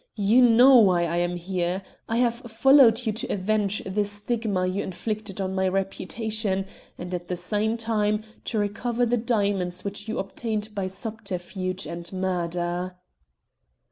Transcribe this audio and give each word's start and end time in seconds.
You 0.17 0.41
know 0.41 0.77
why 0.77 1.03
I 1.03 1.17
am 1.17 1.35
here. 1.35 1.83
I 2.09 2.17
have 2.17 2.33
followed 2.33 3.05
you 3.05 3.13
to 3.13 3.31
avenge 3.31 3.83
the 3.83 4.03
stigma 4.03 4.65
you 4.65 4.81
inflicted 4.81 5.39
on 5.39 5.53
my 5.53 5.67
reputation 5.67 6.65
and 6.97 7.13
at 7.13 7.27
the 7.27 7.37
same 7.37 7.77
time 7.77 8.23
to 8.45 8.57
recover 8.57 9.05
the 9.05 9.17
diamonds 9.17 9.83
which 9.85 10.07
you 10.07 10.17
obtained 10.17 10.73
by 10.73 10.87
subterfuge 10.87 11.85
and 11.85 12.11
murder." 12.11 12.95